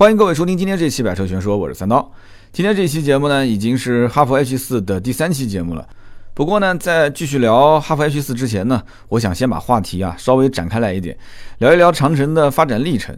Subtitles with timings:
[0.00, 2.10] 欢迎各位收听今天这期《百车全说》，我是三刀。
[2.52, 5.86] 今天这期节目呢，已经是哈弗 H 四的第三期节目了。
[6.32, 11.14] 不过呢，在继续聊哈弗 H 四之前呢，我想先把话题啊稍微展开来一点，
[11.58, 13.14] 聊一聊长城的发展历程。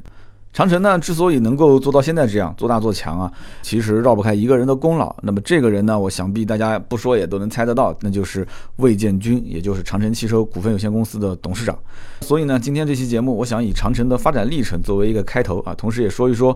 [0.52, 3.32] 长城呢，之所以能够做到现在这样做大做强啊，
[3.62, 5.14] 其实绕不开一个人的功劳。
[5.22, 8.46] 那么这个人呢，我想必大家不说也都能猜得到，那就是
[8.76, 11.78] 魏建军，也就是长城汽车股份有限公司的董事长。
[12.20, 16.54] 所以呢，今天这期节目，我想以长城的发展历程作为一个开头啊，同时也说一说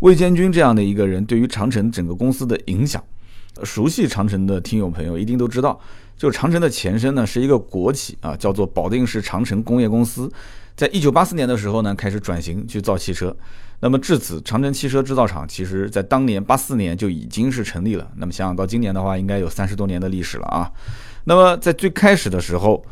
[0.00, 3.02] 魏建军这样的一个人对于长城整个公司的影响。
[3.64, 5.80] 熟悉长城的听友朋友一定都知道，
[6.14, 10.30] 就长城的前身呢是一个国企啊，叫做保定市长城工业公司。
[10.80, 13.36] 在一九八四年的时候呢，开始转型去造汽车。
[13.80, 18.10] 那么至此，长城汽车制造厂其实在当年八四年就已经是成立了。
[18.16, 20.72] 那么想想到今年的话，应该有三十多年的历史了啊。
[21.24, 22.82] 那么在最开始的时候，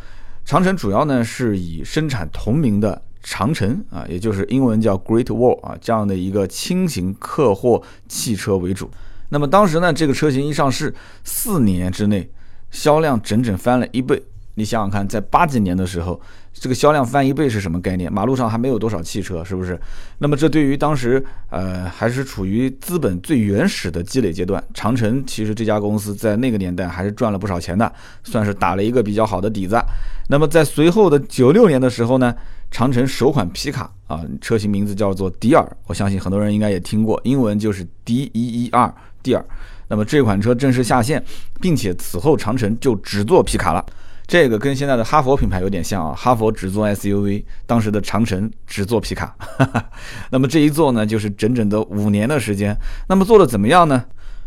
[0.44, 8.90] 长城主要呢是以生产同名的长城啊，也就是英文叫 Great Wall 啊这样的一个轻型客货汽车为主。
[9.30, 12.30] 那么当时呢，这个车型一上市，四年之内
[12.70, 14.22] 销量整整翻了一倍。
[14.56, 16.20] 你想想看，在八几年的时候，
[16.60, 18.12] 这个销量翻一倍是什么概念？
[18.12, 19.78] 马路上还没有多少汽车，是不是？
[20.18, 27.92] 那么这对于当时呃还是处于资本最原始的积累阶段，长城其实这家公司在那个年代还是赚了不少钱的，
[28.24, 29.80] 算是打了一个比较好的底子。
[30.28, 32.34] 那么在随后的九六年的时候呢，
[32.70, 39.44] 长城首款皮卡啊，车型名字叫做迪尔，我相信很多人应该也听过，英文就是 D E E R 迪尔。
[39.90, 41.24] 那么这款车正式下线，
[41.60, 43.82] 并且此后长城就只做皮卡了。
[44.28, 49.34] 这个跟现在的哈佛品牌有点像啊，哈佛只做 SUV，当时的长城只做皮卡。
[50.30, 52.76] 那么这一做呢，就是整整的五年的时间。
[53.08, 54.04] 那么做的怎么样呢？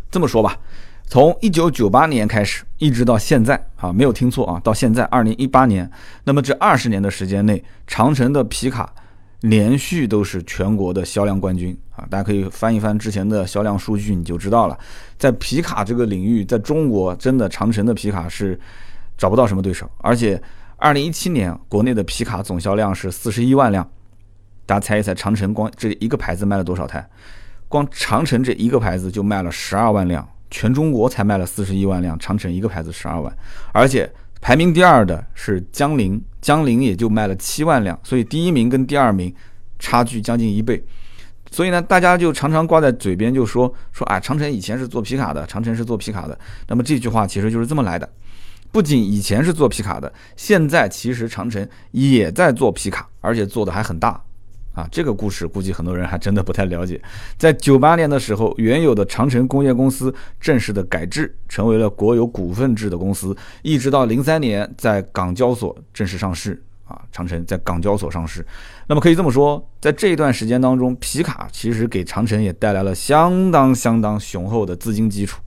[0.08, 0.56] 这么说吧，
[1.08, 5.90] 从一九九八年开始，一直到现在啊，没有听错啊，到现在二零一八年，
[6.22, 8.88] 那么这二十年的时间内，长城的皮卡
[9.40, 12.06] 连续都是全国的销量冠军啊！
[12.08, 14.78] 大家可以翻一翻之前的销量数据，你就知道了，
[15.18, 18.56] 在皮卡这个领域，在中国真的长城的皮卡是。
[19.16, 20.40] 找不到什么对手，而且
[20.76, 23.88] 二零一七年国内的皮卡总销量是四十一万辆，
[24.66, 27.08] 大家猜一猜，长城光这一个牌子卖了多少台？
[27.68, 33.34] 光长城这一个牌子就卖了十二万辆，全中国才卖了四十一万辆，长城一个牌子十二万，
[33.72, 39.34] 而且排名第二的是江铃，江铃也就卖了七万辆，所以第一名跟第二名
[39.78, 40.84] 差距将近一倍，
[41.50, 48.08] 所以呢，大家就常常挂在嘴边就说说啊，长城以前是做皮卡的，长城是做皮卡的，那么这句话其实就是这么来的。
[48.72, 54.18] 不仅以前是做皮卡的，现在其实长城也在做皮卡，而且做的还很大
[54.72, 54.88] 啊！
[54.90, 56.98] 这个故事估计很多人还真的不太了解。
[57.36, 66.98] 在九八年的时候，原有的长城工业公司正式的改制，成为了国有股份制的公司，一直到零三年在港交所正式上市啊！
[67.12, 68.42] 长城在港交所上市，
[68.86, 75.42] 那么可以这么说，在这一段时间当中，皮卡其实给长城也带来了相当相当雄厚的资金基础。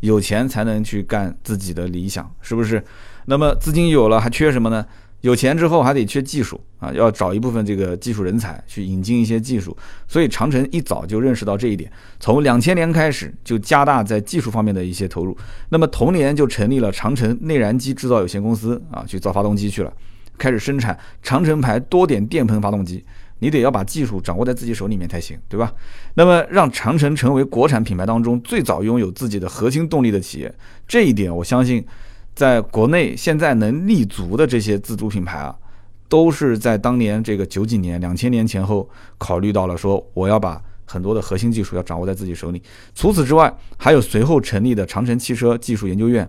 [0.00, 2.82] 有钱才能去干自己的理想，是不是？
[3.26, 4.84] 那么资金有了，还缺什么呢？
[5.22, 9.76] 有钱之后还得缺技术啊，要找一部分这个技术人才去引进一些技术。
[10.06, 15.36] 所以长城一早就认识到这一点，从两千年开始就加大在技术方面的一些投入。
[15.70, 19.92] 那么同年就成立了长城内燃机制造有限公司啊，去造发动机去了，
[20.38, 23.04] 开始生产长城牌多点电喷发动机。
[23.40, 25.72] 你得要把技术掌握在自己手里面才行，对吧？
[26.14, 30.52] 那么让长城成为国产品牌当中最早拥有自己的核心动力的企业，
[30.86, 31.84] 这一点我相信，
[32.34, 35.54] 在国内现在能立足的这些自主品牌啊，
[36.08, 38.88] 都是在当年这个九几年、两千年前后
[39.18, 42.62] 考虑到了说，我要把很多的核心技术要掌握在自己手里。
[42.94, 46.28] 除此之外，还有随后成立的长城汽车技术研究院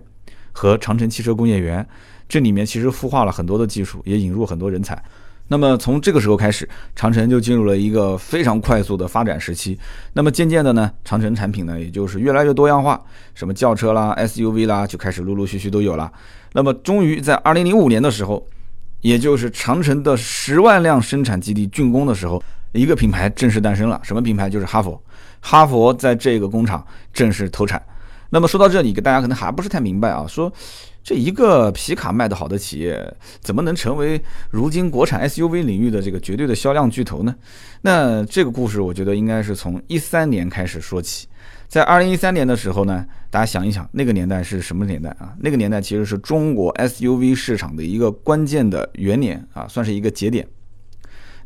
[0.52, 1.86] 和长城汽车工业园，
[2.28, 5.02] 这里面其实孵化了很多的技术，也引入很多人才。
[5.52, 9.76] 那么从这个时候开始，长城就进入了一个非常快速的发展时期。
[10.12, 13.02] 那么渐渐的呢，长城产品呢，也就是越来越多样化，
[13.34, 16.10] 什么轿车啦、SUV 啦，就开始陆陆续续都有了。
[16.52, 18.46] 那么终于在二零零五年的时候，
[19.00, 22.40] 也就是长城的十万辆生产基地竣工的时候，
[22.70, 24.00] 一个品牌正式诞生了。
[24.04, 24.48] 什么品牌？
[24.48, 25.02] 就是哈佛。
[25.40, 27.82] 哈佛在这个工厂正式投产。
[28.28, 30.52] 那么说到这里，大家可能还不是太明白啊，说。
[31.02, 37.34] 这一个皮卡卖得好的企业，怎么能成为如今国产 SUV 领域的这个绝对的销量巨头呢？
[37.80, 41.26] 那这个故事，我觉得应该是从一三年开始说起。
[41.66, 45.32] 在二零一三年的时候呢，大家想一想，那个年代是什么年代啊？
[45.40, 50.46] 那个年代其实是中国 SUV 市场的一个关键的元年啊，算是一个节点。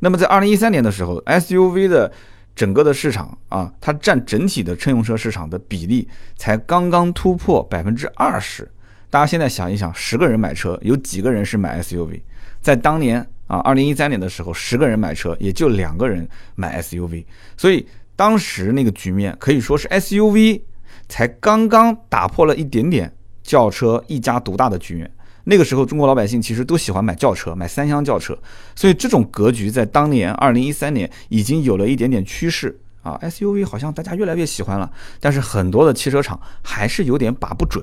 [0.01, 2.11] 那么在二零一三年的时候，SUV 的
[2.57, 8.69] 整个的市场啊，它占整体的乘用车市场的比例才刚刚突破百分之二十。
[9.15, 12.21] 大家现在想一想，十个人买车，有几个人是买 SUV？
[12.61, 17.25] 在当年啊，二零一三年的时候，十个人买车，也就两个人买 SUV。
[17.57, 20.61] 所以当时那个局面可以说是 SUV
[21.09, 23.15] 才刚刚打破了一点点
[23.45, 25.09] 轿车一家独大的局面。
[25.45, 28.37] 那个时候，中国老百姓其实都喜欢买轿车，买三厢轿车，
[28.75, 33.17] 所以这种格局在当年二零一三年已经有了一点点趋势啊。
[33.23, 37.81] SUV 好像大家越来越喜欢了，但是很多的汽车厂还是有点把不准，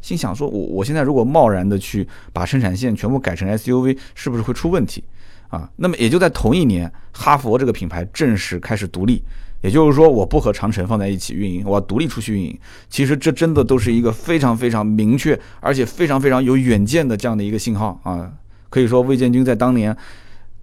[0.00, 5.02] 心想说，我我现在如果贸然的去把生产线全部改成 SUV，是不是会出问题
[5.48, 5.70] 啊？
[5.76, 9.22] 那么也就在同一年，哈佛这个品牌正式开始独立。
[9.62, 12.56] 也就是说，我不和长城放在一起运营，我要独立出去运营。
[12.88, 18.30] 其实这真的都是一个非常非常明确，而且非常非常有远见的这样的一个信号啊！
[18.68, 19.96] 可以说，魏建军在当年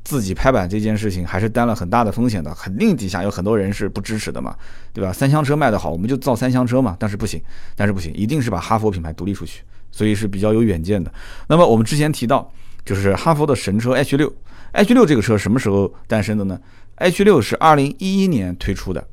[0.04, 2.54] 自己拍板这件事情，还是担了很大的风险的。
[2.56, 4.56] 肯定底下有很多人是不支持的嘛，
[4.92, 5.14] 对吧？
[5.14, 6.96] 三厢车卖得好，我们就造三厢车嘛。
[7.00, 7.42] 但是不行，
[7.76, 11.12] 但是不行，一定是把哈佛品牌独立出去，所以是比较有远见的。
[11.48, 12.52] 那么我们之前提到，
[12.84, 14.34] 就是哈佛的神车 H 六
[14.74, 16.60] ，H 六这个车什么时候诞生的呢
[16.96, 19.08] ？H 六是二零一一年推出的，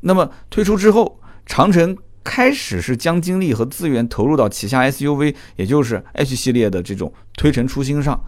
[0.00, 8.20] 那么推出之后，长城开始是将精力和资源投入到旗下 SUV，也就是 H 系列的这种推陈出新上。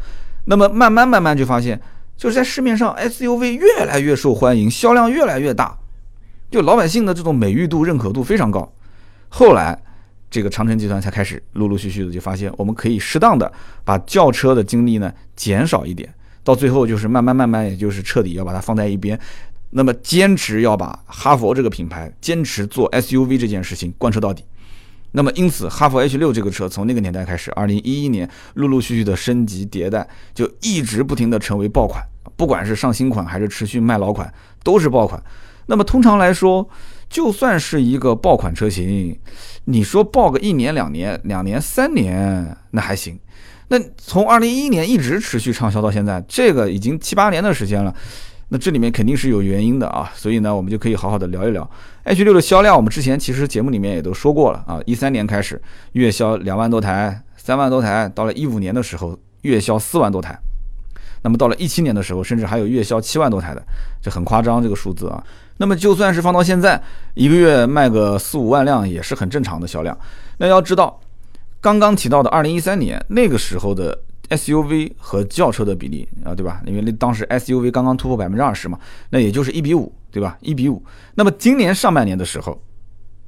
[0.44, 1.80] 那么慢慢慢慢就发现，
[2.16, 5.78] 就是在市面上 SUV 越来越受欢迎，销量越来越大，
[6.50, 8.72] 就老百姓的这种美誉度、认可度非常高。
[9.28, 9.78] 后来
[10.30, 13.50] 这个长城集团才开始陆陆续续的就发现，我们可以适当的
[13.84, 16.12] 把轿车的精力呢减少一点。
[16.44, 19.18] 到最后就是慢慢慢慢，也就是彻底要把它放在一边，
[19.70, 24.44] 那么坚持要把哈佛这个品牌坚持做 SUV 这件事情贯彻到底。
[25.12, 32.02] 那么因此，哈佛 H 六这个车从那个年代开始，二零一一年陆陆续续的升级迭代，就一直不停的成为爆款，
[32.36, 34.32] 不管是上新款还是持续卖老款，
[34.64, 35.22] 都是爆款。
[35.66, 36.68] 那么通常来说，
[37.08, 39.18] 就算是一个爆款车型，
[39.66, 43.18] 你说爆个一年两年、两年三年，那还行。
[43.68, 47.94] 那从二零一一年一直持续畅销到现在，这个已经七八年的时间了。
[48.52, 51.68] 那这里面肯定是有原因的啊，所以呢，我们就可以好好的聊一聊
[52.04, 52.76] H 六的销量。
[52.76, 55.58] 我们之前其实节目里面也都说过了啊，一三年开始
[55.92, 60.38] 月销两万多台、三万多台，到了一五年的时候月销四万多台，
[61.22, 63.62] 那么到了一七年的时候，甚至还有月销七万多台的，
[64.02, 65.24] 这很夸张这个数字啊。
[65.56, 66.78] 那么就算是放到现在，
[67.14, 69.98] 一个月卖个四五万辆也是很正常的销量。
[70.36, 71.00] 那要知道。
[71.62, 73.96] 刚刚提到的二零一三年那个时候的
[74.36, 76.62] SUV 和轿车的比例啊，对吧？
[76.66, 78.78] 因为那当时 SUV 刚刚突破百分之二十嘛，
[79.10, 80.36] 那也就是一比五，对吧？
[80.40, 80.82] 一比五。
[81.14, 82.60] 那么今年上半年的时候，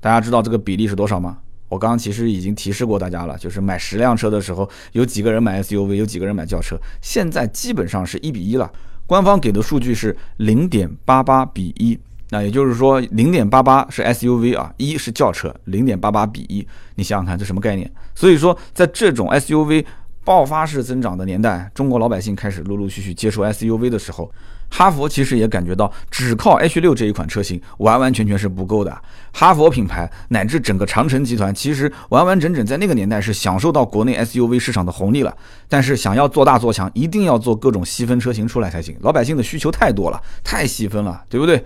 [0.00, 1.38] 大家知道这个比例是多少吗？
[1.68, 6.76] 我刚刚其实已经提示过大家了，就是买十辆车的时候，有几个人买 SUV，有几个人买轿车。
[7.00, 8.70] 现在基本上是一比一了，
[9.06, 11.98] 官方给的数据是零点八八比一。
[12.30, 16.66] 那也就是说，零点八八是 SUV 啊，一是轿车，零点八八比一，
[16.96, 17.90] 你想想看，这什么概念？
[18.14, 19.84] 所以说，在这种 SUV
[20.24, 24.32] 爆发式增长的年代，中国老百姓开始陆陆续续接触 SUV 的时候，
[24.70, 28.96] 哈佛其实也感觉到，只靠 H 六这一款车型完完全全是不够的。
[29.32, 35.36] 哈佛品牌乃至整个长城集团，其实完完整整在那个年代是享受到国内 SUV 市场的红利了。
[35.68, 38.96] 但是想要做大做强，一定要做各种细分车型出来才行。
[39.02, 41.62] 老百姓的需求太多了，太细分了，对不对？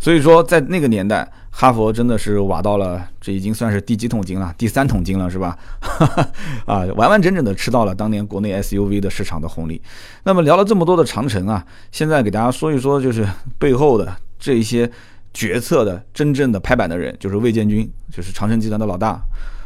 [0.00, 4.52] 所以说，在那个年代，哈佛真的是挖到了，这已经算是第几桶金了？
[4.56, 5.58] 第三桶金了，是吧？
[6.64, 9.80] 啊，完完整整的吃到了当年国内 SUV 的市场的红利。
[10.24, 11.62] 那么聊了这么多的长城啊，
[11.92, 14.90] 现在给大家说一说，就是背后的这一些
[15.34, 19.20] 决策的真正的拍板的人，就是魏建军，就是长城集团的老大。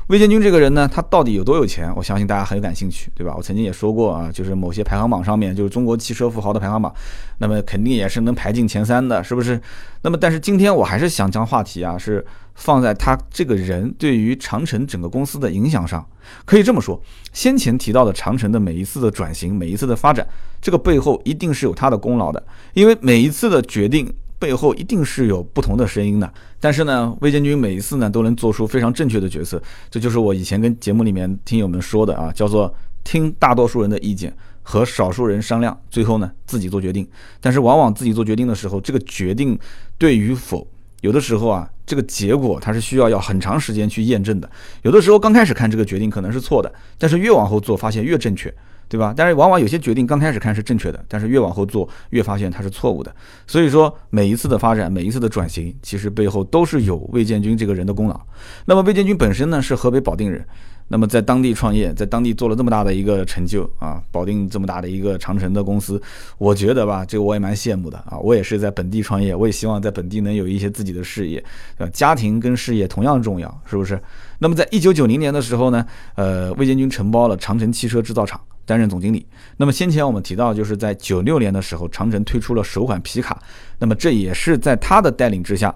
[0.09, 1.91] 魏建军这个人呢，他到底有多有钱？
[1.97, 3.33] 我相信大家很感兴趣，对吧？
[3.35, 6.93] 我曾经也说过啊，就是某些排行榜上面，就是中国汽车富豪的排行榜，
[7.39, 9.59] 那么肯定也是能排进前三的，是不是？
[10.03, 12.23] 那么，但是今天我还是想将话题啊，是
[12.55, 16.07] 放在他这个人对于长城整个公司的影响上。
[16.45, 17.01] 可以这么说，
[17.33, 20.27] 先前提到的长城的每一次的转型，每一次的发展，
[20.61, 22.43] 这个背后一定是有他的功劳的，
[22.75, 24.13] 因为每一次的决定。
[24.39, 32.75] 背后一定是有不同的声音的，但是呢，魏建军每一次呢都能做出非常正确的决策，这就是我以前跟节目里面听友们说的啊，叫做
[33.05, 37.09] 听大多数人的意见和少数人商量，最后呢自己做决定。
[37.41, 39.59] 但是往往自己做决定的时候，这个决定
[39.97, 40.67] 对与否，
[41.01, 44.51] 有的时候啊，这个结果它是需要要很长时间去验证的。
[44.83, 48.53] 有的时候刚开始看这个决定可能是错的，但是越往后做发现越正确。
[48.89, 49.15] 对吧？
[49.17, 53.15] 但是往往有些决定刚开始看是正确的，但是越往后做越发现它是错误的。
[53.47, 58.21] 所以说每一次的发展，每一次的转型，其实背后都是有魏建军这个人的功劳。
[58.65, 60.45] 那么魏建军本身呢是河北保定人，
[60.89, 66.01] 那么在当地创业，在当地做了这么大的一个成就啊，保定这么大的一个长城的公司，
[66.39, 68.19] 我觉得吧，这个我也蛮羡慕的啊。
[68.19, 71.43] 我也是在本地创业，我也希望在本地能有一些自己的事业，
[71.79, 71.91] 对吧？
[71.93, 73.99] 家庭跟事业同样重要，是不是？
[74.39, 75.85] 那么在一九九零年的时候呢，
[76.17, 78.41] 呃，魏建军承包了长城汽车制造厂。
[78.65, 79.27] 担任总经理。
[79.57, 83.43] 那么先前我们提到，就是在九六年的时候，长城推出了首款皮卡，
[83.79, 85.75] 那么这也是在他的带领之下，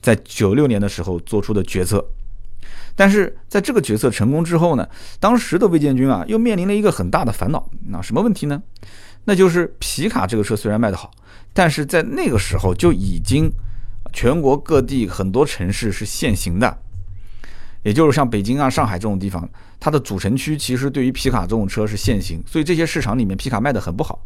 [0.00, 2.04] 在九六年的时候做出的决策。
[2.94, 4.88] 但是在这个决策成功之后呢，
[5.20, 7.68] 当时的魏建军啊，又面临了一个很大的烦恼。
[7.88, 8.62] 那什么问题呢？
[9.24, 11.10] 那就是皮卡这个车虽然卖得好，
[11.52, 13.50] 但是在那个时候就已经
[14.12, 16.78] 全国各地很多城市是限行的，
[17.86, 24.20] 也就是像北京啊、上海这种地方，它的主城区其实对于皮卡这种车是限行，所以这些市场里面皮卡卖得很不好。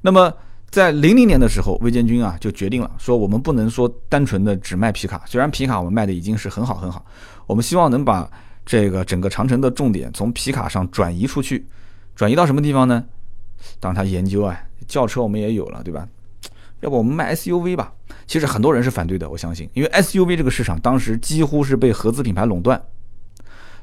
[0.00, 0.32] 那么
[0.70, 7.04] 在零零年的时候，魏建军啊就决定了，说我们不能说单纯的只卖皮卡，虽然皮卡我们卖的已经是很好很好，
[7.46, 8.26] 我们希望能把
[8.64, 11.66] 这个整个长城的重点从皮卡上转移出去，
[12.16, 13.04] 转移到什么地方呢？
[13.78, 14.58] 当他研究啊，
[14.88, 16.08] 轿车我们也有了，对吧？
[16.80, 17.92] 要不我们卖 SUV 吧？
[18.26, 22.82] 其实很多人是反对的，我相信，因为 SUV 这个市场当时几乎是被合资品牌垄断。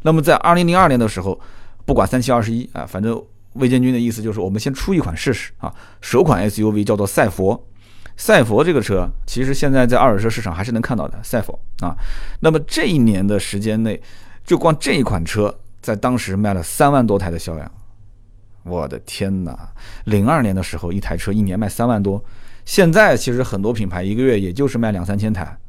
[0.03, 1.39] 那么在二零零二年的时候，
[1.85, 3.21] 不管三七二十一啊，反正。
[3.55, 5.69] 魏建军的意思就是，我们先出一款试试啊。
[5.99, 7.67] 首款 SUV 叫做赛佛，
[8.15, 11.21] 赛佛这个车其实现在在二手车市场还是能看到的。
[11.21, 11.93] 赛佛啊，
[12.39, 14.01] 那么这一年的时间内，
[14.45, 17.69] 就光这一款车在当时卖了三万多台的销量。
[18.63, 19.73] 我的天哪！
[20.05, 22.23] 零二年的时候，一台车一年卖三万多，
[22.63, 25.59] 现在其实很多品牌一个月也就是卖两三千台。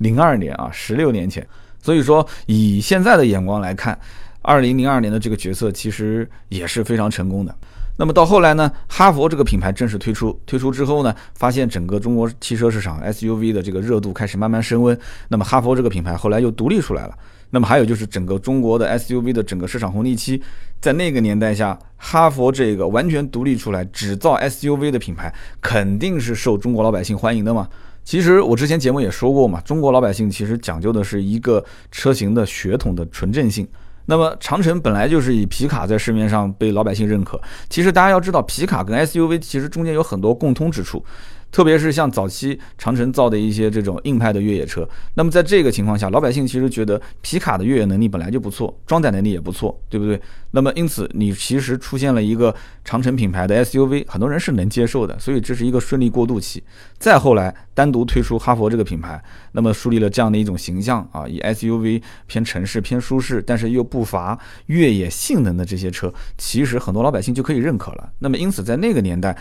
[0.00, 1.48] 零二年啊，十六年前，
[1.80, 3.98] 所以说以现在的眼光来看。
[4.40, 7.54] 二零零二年的这个决策其实也是非常成功的。
[7.98, 14.98] 那么到后来呢，哈佛这个品牌正式推出，推出之后呢，发现整个中国汽车市场 SUV 的这个热度开始慢慢升温。
[15.28, 17.14] 那么哈佛这个品牌后来又独立出来了。
[17.50, 20.40] 那么还有就是整个中国的 SUV 的整个市场红利期，
[20.80, 27.68] 在那个年代下，哈佛这个完全独立出来只造 SUV 的品牌，肯定是受中国老百姓欢迎的嘛。
[28.08, 31.62] 其实我之前节目也说过嘛，中国老百姓其实讲究的是一个
[31.92, 33.68] 车型的血统的纯正性。
[34.06, 37.38] 那么长城本来就是以皮卡在市面上被老百姓认可。
[37.68, 41.04] 其实大家要知道，皮卡跟 SUV 其实中间有很多共通之处。
[41.50, 50.20] 特别是像早期长城造的一些这种硬派的越野车，那么在这个情况下，老百姓其实觉得皮卡的越野能力本来就不错，装载能力也不错，对不对？
[50.50, 56.62] 那么因此你其实出现了一个长城品牌的 SUV，很多人是能接受的，所以这是一个顺利过渡期。
[56.98, 68.10] 再后来单独推出哈佛这个品牌，那么树立了这样的一种形象啊，以 SUV 偏城市偏舒适，但是又不乏越野性能的这些车，其实很多老百姓就可以认可了。
[68.18, 69.36] 那么因此在那个年代。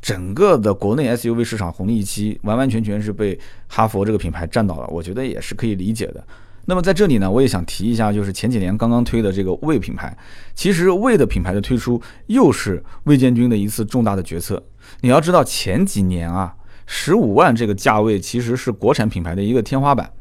[0.00, 6.24] 整个的国内 SUV 市场红利期完完全全是被哈佛这个品牌占到了，我觉得也是可以理解的。
[6.66, 10.14] 那么在这里呢，我也想提一下，就是前几年刚刚推的这个魏品牌，
[10.54, 14.62] 其实魏的品牌的推出又是魏建军的一次重大的决策。
[15.00, 20.12] 你要知道前几年啊，十五万这个价位其实是国产品牌的一个天花板。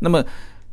[0.00, 0.22] 那么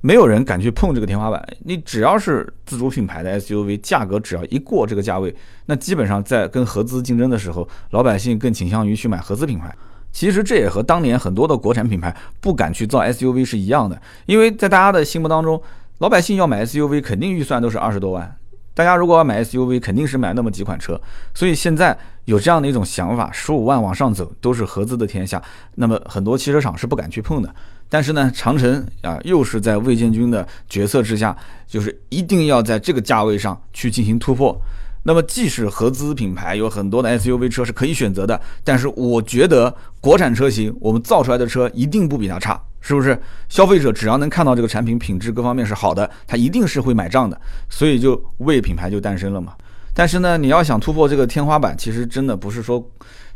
[0.06, 1.42] 没有人敢去碰这个天花板。
[1.60, 5.34] 你只要是自主品牌的 SUV，价格只要一过这个价位，
[5.68, 9.74] 那基本上在跟合资竞争的时候，老百姓更倾向于去买合资品牌。
[10.12, 15.60] 其实这也和当年很多的国产品牌不敢去造 SUV 是一样的，因为在大家的心目当中，
[16.00, 18.36] 老百姓要买 SUV 肯定预算都是二十多万。
[18.76, 21.00] 大家如果要买 SUV，肯定是买那么几款车，
[21.34, 25.42] 所以现在有这样的一种想法，十五万往上走都是合资的天下，
[25.76, 27.54] 那么很多汽车厂是不敢去碰的。
[27.94, 34.60] 但是呢，长城啊，又是在魏建军的决策之下，就是一定要在这个价位上去进行突破。
[35.04, 39.72] 那么，即使合资品牌有很多的 SUV 车是可以选择的，但是我觉得
[40.02, 42.60] 国产车型我们造出来的车一定不比它差。
[42.82, 43.16] 是不是
[43.48, 49.54] 消费者只要能看到这个产品品质各方面是好的，他一定是会买账的，所以就魏品牌就诞生了嘛。
[49.94, 52.84] 但是呢，你要想突破这个天花板，其实真的不是说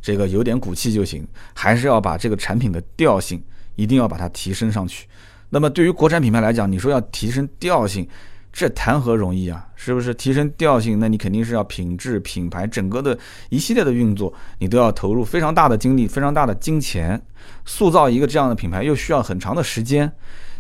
[0.02, 1.24] 这个有点骨气就行，
[1.54, 3.40] 还是要把这个产品的调性
[3.78, 5.08] 一定要把它提升上去。
[5.52, 8.06] 那么对于国产品牌来讲，你说要提升调性。
[8.50, 9.68] 这谈何容易啊！
[9.76, 11.00] 是不是提升调性？
[11.00, 13.16] 那你肯定是要品质、品牌整个的
[13.50, 17.22] 一系列的运作，你都要投入非常大的精力、非常大的金钱，
[17.66, 20.12] 塑造一个这样的品牌又需要很长的时间，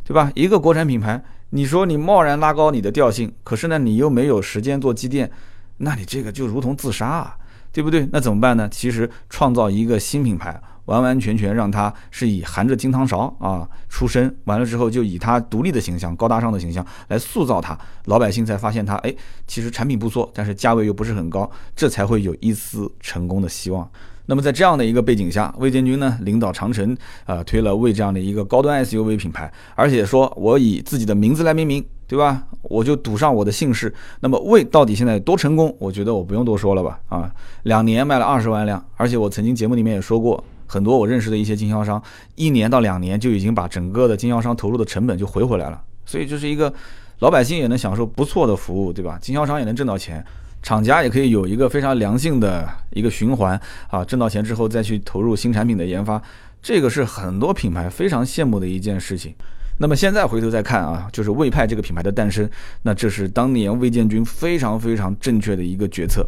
[0.03, 0.31] 对吧？
[0.35, 1.19] 一个国产品牌，
[1.49, 5.31] 你说你贸然拉高你的调性，可是呢，你又没有时间做积淀，
[5.77, 7.35] 那你这个就如同自杀啊，
[7.71, 8.07] 对不对？
[8.11, 8.69] 那怎么办呢？
[8.69, 10.61] 其实创造一个新品牌。
[10.87, 19.15] 完完全全让他是以含着金汤勺啊出身，完了之后就以他独立的形象、高大上的形象来塑造他，老百姓才发现他哎，
[19.45, 23.89] 其实产品不错，但是价位又不是很高，这才会有一丝成功的希望。
[24.29, 32.43] 那么在这样的一个背景下，魏建军呢领导长城啊推了魏这样的一个高端 SUV 品牌，而且说我以自己的名字来命名，对吧？
[32.63, 33.93] 我就赌上我的姓氏。
[34.19, 35.73] 那么魏到底现在多成功？
[35.79, 36.99] 我觉得我不用多说了吧？
[37.07, 37.31] 啊，
[37.63, 40.43] 两年卖了二十万辆，而且我曾经节目里面也说过。
[40.67, 42.01] 很多我认识的一些经销商，
[42.35, 46.71] 一年到两年就已经把整个的经销商投入的成本就回回来了，所以这是一个
[47.19, 49.17] 老百姓也能享受不错的服务，对吧？
[49.21, 50.23] 经销商也能挣到钱，
[50.61, 53.59] 厂家也可以有一个非常良性的一个循环
[53.89, 56.21] 啊，挣到钱之后再去投入新产品的研发，
[56.61, 59.33] 这个是很多品牌非常羡慕的一件事情。
[59.79, 62.49] 那么现在回头再看啊，就是魏派这个品牌的诞生，
[62.81, 66.27] 那这是当年魏建军非常非常正确的一个决策。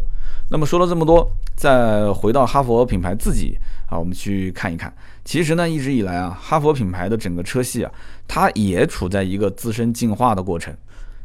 [0.51, 3.55] 那么说了这么多，再回到哈佛品牌自己
[3.87, 4.91] 啊，我们去看一看。
[5.23, 7.91] 其实呢，一直以来啊，哈佛品牌的整个车系啊，
[8.27, 10.75] 它也处在一个自身进化的过程。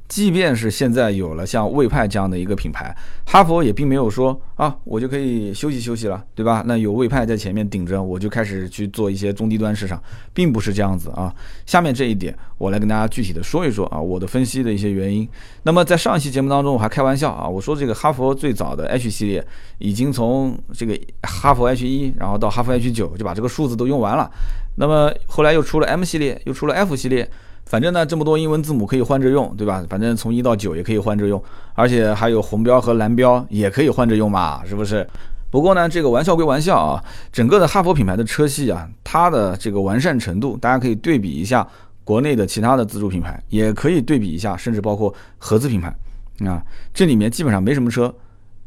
[0.07, 2.95] 即便是现在有了像魏派这样的一个品牌，
[3.27, 6.63] 哈佛也并没有说啊，我就可以休息休息了，对吧？
[6.67, 10.01] 那有魏派在前面顶着，我就开始去做一些中低端市场，
[10.35, 11.35] 并不是这样子啊。
[11.65, 15.27] 下面这一点，我来跟大家具体的说一说啊，我的分析的一些原因。
[15.63, 19.45] 那么在上一期节目当中，我还开玩笑啊，我说这个哈佛最早的 H 系列
[19.79, 24.31] 已经从这个哈佛 H 一，然后到哈佛 H 九，就把这个数字都用完了。
[24.77, 27.29] 那么后来又出了 M 系列，又出了 F 系列。
[27.67, 29.85] 反正呢，这么多英文字母可以换着用，对吧？
[29.89, 31.43] 反正从一到九也可以换着用，
[31.75, 35.07] 而且还有红标和蓝标也可以换着用嘛，是不是？
[35.51, 37.03] 不过呢，这个玩笑归玩笑啊，
[37.33, 41.67] 整个的哈佛品牌的车系啊，它的这个完善程度，大家可以对比一下
[42.05, 45.95] 国内的其他的自主品牌，也可以对比一下，甚至包括合资品牌
[46.45, 48.15] 啊，这里面基本上没什么车，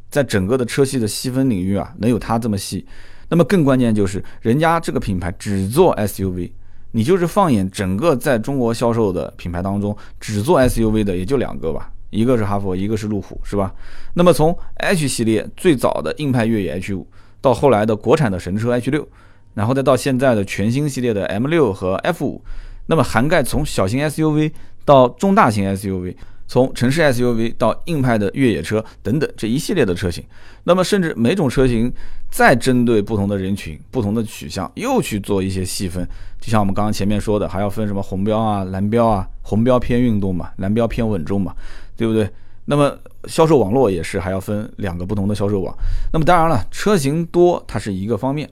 [0.10, 2.86] 在整个的车系的细分领域啊，能有它这么细。
[3.30, 6.50] 那么更关键就是，人家这个品牌只做 SUV。
[6.98, 13.72] 你就是放眼整个在中国销售的品牌当中，只做 SUV 的也就两个吧，一个是哈佛，一个是路虎，是吧？
[14.16, 17.06] 那么从 H 系列最早的硬派越野 H 五，
[17.40, 19.08] 到后来的国产的神车 H 六，
[19.54, 22.42] 然后再到现在的全新系列的 M 六和 F 五，
[22.88, 24.52] 那么涵盖从小型 SUV
[24.84, 26.16] 到中大型 SUV。
[26.48, 30.24] 从城市 SUV 到硬派的越野车等等这一系列的车型，
[30.64, 31.92] 那么甚至每种车型
[32.32, 36.08] 再针对不同的人群、不同的取向，又去做一些细分。
[36.40, 41.54] 就像我们刚刚前面说的，还要分什么红标啊、蓝标啊，红标偏运动嘛，蓝标偏稳重嘛，
[41.96, 42.30] 对不对？
[42.70, 45.76] 那么销售网络也是还要分两个不同的销售网。
[46.12, 48.50] 那么当然了，车型多它是一个方面，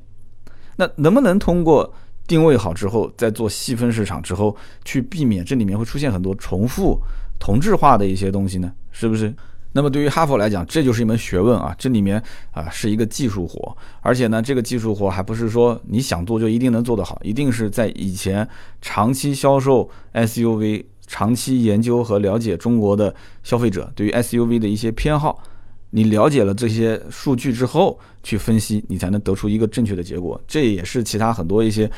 [0.78, 1.94] 那能不能通过
[2.28, 7.00] 定位好之后，再做细分市场之后，去避免这里面会出现很多重复？
[7.40, 9.34] 同质化的一些东西呢，是不是？
[9.78, 18.48] 那么对于哈佛来讲，这就是一门学问啊，这里面啊是一个技术活，而且呢，这个技术活还不是说你想做就一定能做得好，一定是在以前
[18.82, 25.44] 长期销售 SUV，长期研究和了解中国的消费者对于 SUV 的一些偏好，
[25.90, 30.40] 你了解了这些数据之后去分析，你才能得出一个正确的结果。
[30.48, 31.92] 这也是其他很多一些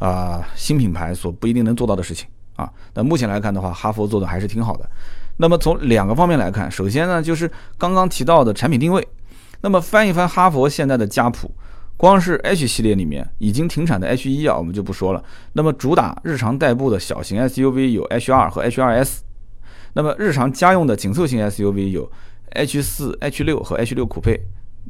[0.00, 2.26] 啊新品牌所不一定能做到的事情。
[2.60, 4.88] 啊，那目前来看的话，哈佛做的还是挺好的。
[5.38, 9.06] 那么从两个方面来看，首先呢，就是刚刚提到的产品定位。
[9.62, 11.50] 那么翻一翻哈佛现在的家谱，
[11.96, 15.24] 光是 H 系列里面已经停产的 H 一啊，我们就不说了。
[15.54, 19.22] 那么主打日常代步的小型 SUV 有 H 二和 H 二 S，
[19.94, 22.10] 那么日常家用的紧凑型 SUV 有
[22.52, 24.40] H 四、H 六和 H 六酷配。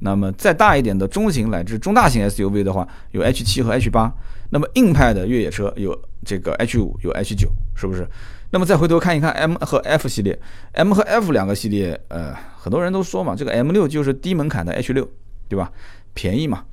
[0.01, 4.13] 那么再大一点的中型乃至中大型 SUV 的话，有 H 七和 H 八。
[4.53, 8.05] 那么硬派的越野车有这个 H 五，有 H 九，是不是？
[8.51, 10.37] 那么再回头看一看 M 和 F 系列
[10.73, 15.09] ，M 和 F 两个系列，呃，很多人都说嘛，这个 M 六就是低门槛的 H 六，
[15.49, 15.71] 对吧？
[16.15, 16.65] 便宜嘛。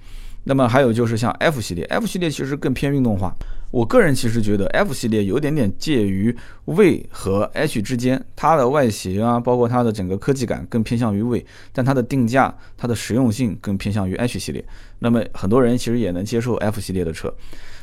[0.47, 3.33] 那么还有就是像 F 系列，F 系列其实更偏运动化。
[3.69, 6.33] 我个人其实觉得 F 系列有点点介于
[6.63, 14.63] V 和 H 之间，它的外形啊，包括它的整个科技感更偏向于 V，但它的定价、它的实用性更偏向于 H 系列。
[14.99, 17.33] 那么很多人其实也能接受 F 系列的车。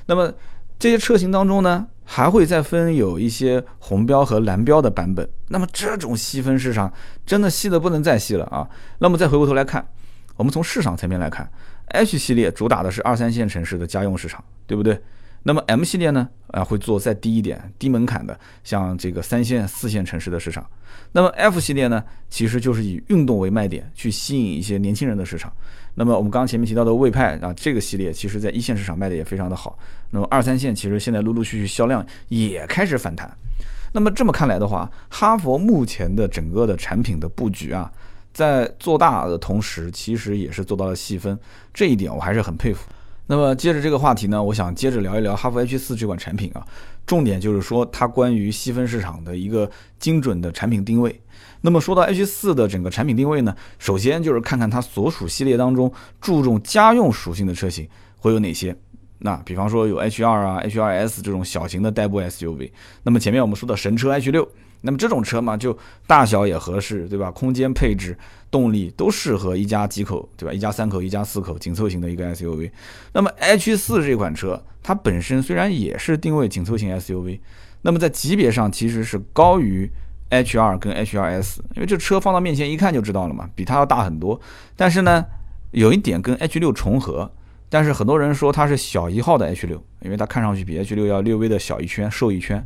[0.07, 0.33] 那么
[0.79, 5.29] 这些车型当中呢，还会再分有一些红标和蓝标的版本。
[5.49, 6.91] 那么这种细分市场
[7.27, 8.67] 真的细的不能再细了啊！
[9.01, 9.87] 那么再回过头来看，
[10.37, 11.47] 我们从市场层面来看。
[11.89, 15.01] H 系列主打的是二三线城市的家用市场，对不对？
[15.47, 16.27] 那么 M 系列呢？
[16.49, 20.67] 啊，会做再低一点、低门槛的，像这个三线、四线城市的市场。
[21.13, 25.53] 那么 F 系列呢，其实就是以运动为卖点，去吸引一些年轻人的市场。
[25.95, 29.79] 那么我们刚刚前面提到的魏派啊，这个系列其实在一线市场卖的也非常的好。
[30.11, 33.31] 那么二三线其实现在陆陆续续销量也开始反弹。
[33.93, 37.93] 那么这么看来的话，哈佛目前的整个的产品的布局啊。
[38.35, 41.39] 在做大的同时，其实也是做到了细分，
[41.73, 42.85] 这一点我还是很佩服。
[43.27, 46.67] 那么接着这个话题呢，我想接着聊一聊哈弗 H 四这款产品啊，
[47.07, 51.19] 重点就是说它关于细分市场的一个精准的产品定位。
[51.63, 58.77] 那么说到 H 四的整个产品定位呢，首先就是看看它所属系列当中注重家用属性的车型会有哪些。
[59.21, 62.73] 那比方说有 H 二啊、H 二 S 这种小型的代步 SUV，
[63.05, 64.47] 那么前面我们说的神车 H 六。
[64.87, 67.31] 那么这种车嘛，就大小也合适，对吧？
[67.31, 68.15] 空间配置、
[68.51, 70.53] 动力都适合一家几口，对吧？
[70.53, 72.71] 一家三口、一家四口紧凑型的一个 SUV。
[73.15, 77.41] 那么 H 四这款车，它本身虽然也是定位紧凑型 SUV，
[77.81, 79.91] 那么在级别上其实是高于
[80.29, 84.39] H 二跟 H 二 S，因为这车放到面前一看就知道了嘛，比它要大很多。
[84.77, 85.25] 但是呢，
[85.71, 87.33] 有一点跟 H 六重合，
[87.71, 92.63] 但是很多人说它是小一号的 H 六因为它看上去比 H 六要略微的小一圈、瘦一圈。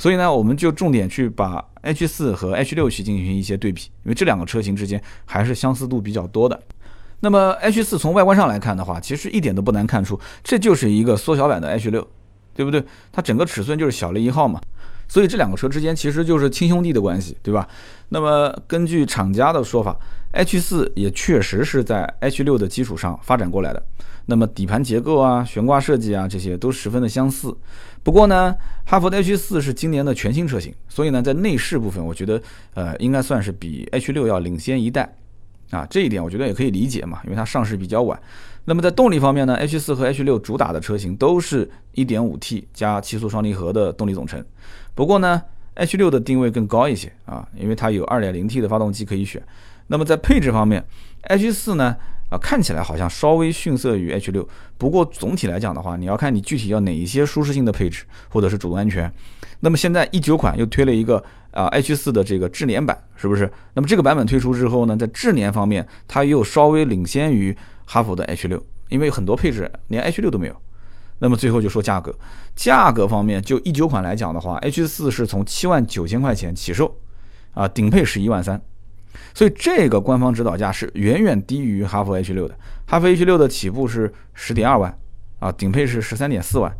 [0.00, 6.58] 所以呢，我们就重点去把 H4 和 H6 去进行一些对比，因为这两个车型之间还是相似度比较多的。
[7.20, 12.02] 那么 H4 从外观上来看的话，其实一点都不难看出，这就是一个缩小版的 H6，
[12.54, 12.82] 对不对？
[13.12, 14.58] 它整个尺寸就是小了一号嘛。
[15.06, 17.68] 所以这两个车之间其实就是亲兄弟的关系，对吧？
[18.08, 19.94] 那么根据厂家的说法
[20.32, 23.82] ，H4 也确实是在 H6 的基础上发展过来的。
[24.26, 27.52] 那么底盘结构啊、悬挂设计啊，这些都十分的相似。
[28.02, 28.54] 不过呢，
[28.86, 32.40] 哈弗的 H 四是今年的全新车型，所以呢，在内饰部分，我觉得
[32.74, 35.16] 呃，应该算是比 H 六要领先一代
[35.70, 35.84] 啊。
[35.90, 38.20] 这一点我觉得也可以理解嘛，因为它上市比较晚。
[38.66, 44.44] 那么在动力方面呢，H 四和 H 六主打的车型都是 1.5T 加七速双离合的动力总成。
[44.94, 45.42] 不过呢
[45.74, 49.42] ，H 六的定位更高一些啊，因为它有 2.0T 的发动机可以选。
[49.90, 50.84] 那么在配置方面
[51.22, 51.96] ，H 四呢？
[52.30, 54.48] 啊，看起来好像稍微逊色于 H 六，
[54.78, 59.12] 不过总体来讲的话，你要看你具体要哪一些舒适性的配置，或者是主动安全。
[59.58, 63.52] 那么现在一九款又推了一个啊 H 四的这个智联版，是不是？
[63.74, 70.54] 那么这个版本推出之后呢，在智联方面，它又稍微领先于哈弗的 H 六，因为很多配置连 H 六都没有。
[71.18, 72.14] 那么最后就说价格，
[72.54, 76.96] 价格方面就一九款来讲的话，H 四是从七万九千块钱起售，
[77.54, 78.62] 啊，顶配是一万三。
[79.34, 84.96] 所以这个官方指导价是远远低于哈弗 H 六的，哈弗 H 六的起步是十点二万，
[85.38, 86.74] 啊，顶配是十三点四万。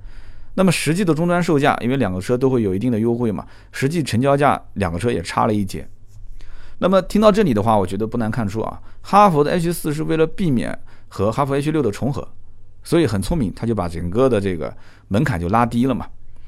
[0.55, 5.88] 那么实际的终端售价，因为两个车都会有一定的优惠嘛，实际成交价两个车也差了一截。
[6.79, 10.77] 那么听到这里的话，我觉得不难看出啊，哈弗的 H 四是为了避免
[11.09, 12.27] 和哈弗 H 六的重合，
[12.83, 14.77] 所以很聪明，他就把整个的这个
[15.09, 16.07] 门槛就拉低了嘛。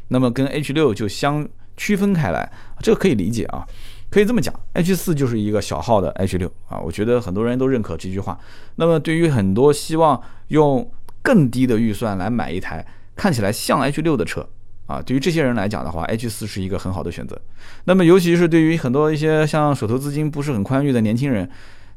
[0.09, 3.65] 那么跟 H 六就相区分开来，这个可以理解啊。
[4.13, 8.39] 可以这么讲，H 四就是一个小号的 H 六啊，我觉得很多人都认可这句话。
[8.77, 10.87] 那么对于很多希望用
[11.23, 14.47] 更低的预算来买一台看起来像 H 六的车
[14.87, 17.41] 啊，对于这些人来讲的话，H 四是一个很好的选择。
[17.85, 21.49] 那么尤其是对于很多一些像手头资金不是很宽裕的年轻人，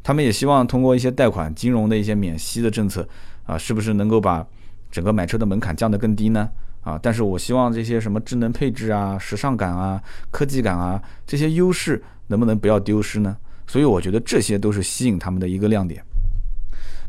[0.01, 3.06] 他们也希望通过一些贷款、金融的一些免息的政策
[3.45, 4.47] 啊，是不是能够把
[4.89, 6.49] 整个买车的门槛降得更低呢？
[6.86, 13.36] 啊，但是我希望这些什么智能配置啊、时尚感啊、科技感啊这些优势能不能不要丢失呢？
[13.67, 16.02] 所以我觉得这些都是吸引他们的一个亮点。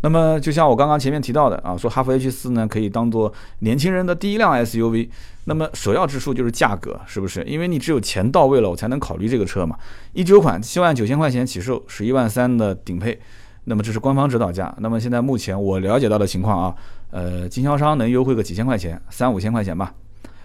[0.03, 5.09] 那么就像我刚刚前面提到的啊，说哈弗 H 四呢可以当做年轻人的第一辆 SUV，
[5.45, 7.43] 那么首要之处就是价格，是不是？
[7.45, 9.77] 因为你只有钱到位了，我才能考虑这个车嘛。
[10.13, 13.19] 一九款七万九千块钱起售，十一万三的顶配。
[13.69, 14.75] 那么这是官方指导价。
[14.79, 16.75] 那么现在目前我了解到的情况啊，
[17.11, 19.93] 呃，经销商能优惠个几千块钱，三五千块钱吧。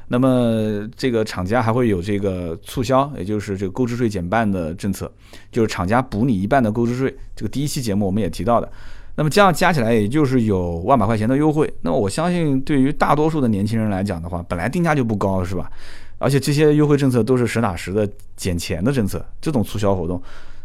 [0.07, 5.09] 那么这个厂家还会有这个促销，也就是这个购置税减半的政策，
[5.51, 7.15] 就是厂家补你一半的购置税。
[7.35, 8.69] 这个第一期节目我们也提到的。
[9.15, 11.71] 那么这样加起来也就是有万把块钱的优惠。
[11.81, 15.71] 那么我相信对于大多数的年轻人来讲的话，本来定价就不高是吧？
[16.17, 20.21] 而且这些优惠政策都是实打实的减钱的政策，这种促销活动。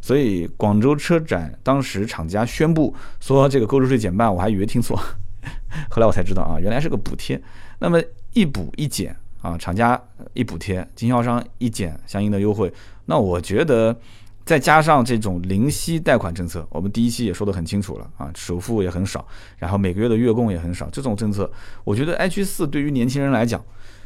[0.06, 4.96] 所以广州车展当时厂家宣布说这个购置税减半，我还以为听错，
[5.90, 7.42] 后来我才知道啊，原来是个补贴。
[7.80, 8.00] 那么
[8.32, 10.00] 一补一减啊，厂家
[10.32, 12.72] 一补贴，经销商一减相应的优惠。
[13.06, 13.98] 那我觉得
[14.44, 19.26] 再加上这种零息贷款政策，我们第一期也说得很清楚了啊，首付也很少，
[19.58, 21.50] 然后每个月的月供也很少，这种政策，
[21.82, 23.60] 我觉得 H 四对于年轻人来讲，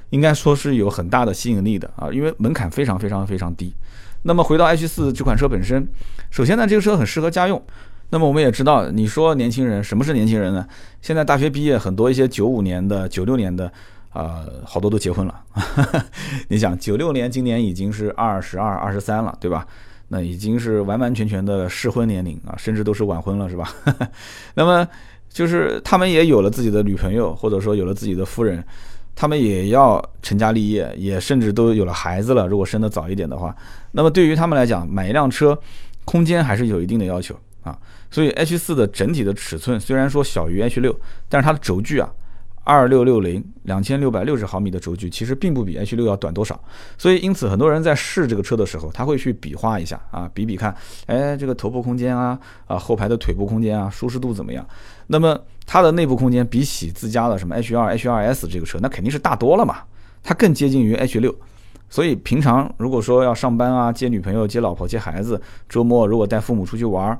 [0.08, 3.74] 应该说是有很大的吸引力的啊，因为门槛非常非常非常低。
[4.22, 5.88] 那么回到 H 四这款车本身，
[6.30, 7.62] 首先呢，这个车很适合家用。
[8.10, 10.66] 那么我们也知道，你说年轻人，什么是年轻人呢？
[11.00, 13.70] 现在大学毕业很多一些九五年的、九六年的，
[14.10, 15.40] 啊，好多都结婚了。
[16.48, 19.66] 你想，九六年今年已经是二十二、二十三了，对吧？
[20.08, 23.72] 那已经是完完全全的适婚年龄啊，甚至都是晚婚了，是吧？
[24.54, 24.86] 那么
[25.28, 28.62] 就是他们也有了自己的女朋友，或者说有了自己的夫人。
[29.14, 32.46] 他们也要成家立业，也甚至都有了孩子了。
[32.46, 33.54] 如果生得早一点的话，
[33.92, 35.58] 那么对于他们来讲，买一辆车，
[36.04, 37.78] 空间还是有一定的要求啊。
[38.10, 42.10] 所以 H 四的整体的尺寸虽然说小于 H 六，但是它的轴距啊。
[42.62, 46.62] 二六六零两千六百六十毫米的轴距，其实并不比 H 六要短多少，
[46.98, 50.72] 所以因此很多人在试这个车的时候，他会去比划一下啊，比比看，
[51.06, 54.64] 哎，这个头部空间啊，啊后排的腿部空间啊，舒适度怎么样？
[55.06, 55.36] 那么
[55.72, 59.76] 它的内部空间比起自家的什么 H 二、H 二 S 这个车，那肯定是大多了嘛，
[60.20, 61.32] 它更接近于 H 六，
[61.88, 67.16] 所以平常如果说要上班啊，接女朋友、接老婆、接孩子，周末如果带父母出去玩。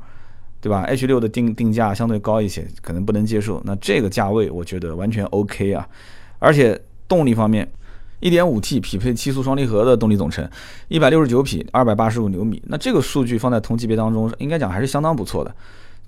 [0.63, 3.63] 对吧？H 六的定定价相对高一些，可能不能接受。
[3.65, 5.89] 那这个价位我觉得完全 OK 啊，
[6.39, 7.67] 而且动力方面
[8.21, 10.47] 1.5T 匹配七速双离合的动力总成
[10.91, 12.63] ，169匹，285牛米。
[12.67, 15.55] 那这个数据放在同级别当中，应该讲还是相当不错的。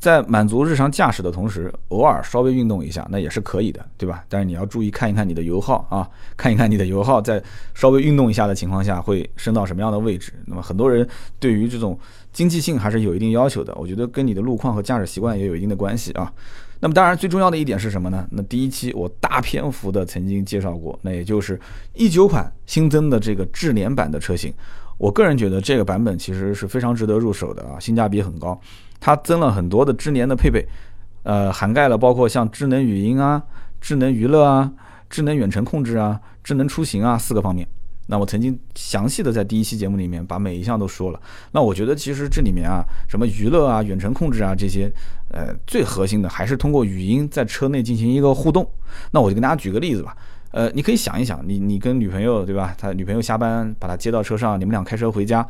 [0.03, 4.25] 在满足日常驾驶的同时，偶尔稍微运动一下，那也是可以的，对吧？
[4.29, 7.41] 但是你要注意看一看你的油耗啊，看一看你的油耗，在
[7.73, 10.33] 稍微运动一下的情况下会升到什么样的位置。
[10.47, 11.97] 那么很多人对于这种
[12.33, 16.33] 经济性还是有一定要求的，我觉得跟你的路况和驾驶习惯也有一定的关系啊。
[16.81, 18.27] 那么当然最重要的一点是什么呢？
[18.33, 21.57] 那第一期我大篇幅的曾经介绍过，那也就是
[21.95, 24.53] 一九款新增的这个智联版的车型，
[25.03, 28.59] 我个人觉得这个版本其实是非常值得入手的啊，性价比很高。
[29.01, 30.65] 它增了很多的智联的配备，
[31.25, 33.43] 呃，涵盖了包括像智能语音啊、
[33.81, 34.71] 智能娱乐啊、
[35.11, 37.67] 智能远程控制啊、智能出行啊四个方面。
[38.07, 41.21] 那我曾经详细的在第一期节目里面把每一项都说了。
[41.51, 44.88] 那我觉得其实这里面啊，什么娱乐啊、远程控制啊这些，
[45.33, 48.65] 呃，最核心的还是通过语音在车内进行一个互动。
[49.11, 50.17] 那我就跟大家举个例子吧，
[50.53, 52.75] 呃，你可以想一想，你你跟女朋友对吧？
[52.79, 55.47] 他女朋友下班把他接到车上，你们俩开车回家，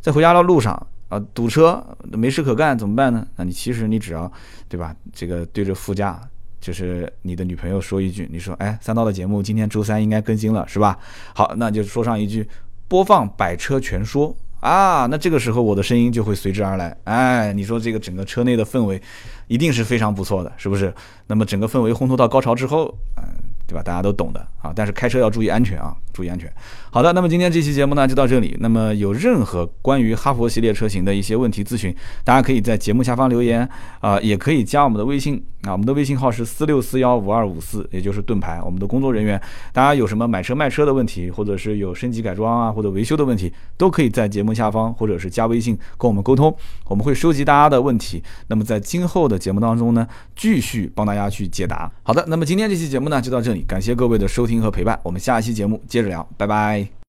[0.00, 0.86] 在回家的路上。
[1.08, 3.24] 啊，堵车没事可干怎么办呢？
[3.36, 4.28] 那你其实你只要，
[4.68, 4.92] 对吧？
[5.12, 6.20] 这个对着副驾，
[6.60, 10.98] 就是你的女朋友说一句，你说，哎，三刀的节目今天周三应该更新了，是吧？
[11.32, 12.48] 好，那就说上一句，
[12.88, 16.96] 播放百车全说啊，那这个时候我的声音就会随之而来。
[17.04, 19.00] 哎，你说这个整个车内的氛围，
[19.46, 20.92] 一定是非常不错的，是不是？
[21.28, 23.45] 那么整个氛围烘托到高潮之后，嗯。
[23.66, 23.82] 对吧？
[23.82, 26.50] 大家都懂的啊，但是开车要注意安全啊，注意安全。
[26.90, 28.56] 好的，那么今天这期节目呢就到这里。
[28.60, 33.68] 那么有任何关于哈佛系列车型的一些问题咨询，大家可以在节目下方留言
[34.00, 39.40] 啊，也可以加我们的微信啊，我们的微信号是四六四幺五二五四，也就是盾牌，我们的工作人员。
[39.72, 46.54] 大家有什么买车卖车的问题，或者是有升级改装啊或者维修的问题，都可以在节目下方或者是加微信跟我们沟通，
[46.86, 48.22] 我们会收集大家的问题。
[48.46, 51.90] 那么在今后的节目当中呢，继续帮大家去解答。
[52.02, 53.55] 好的，那么今天这期节目呢就到这里。
[53.62, 56.95] 感谢各位的收听和陪伴，我们下期节目接着聊，拜拜。